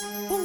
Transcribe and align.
Oh, 0.00 0.37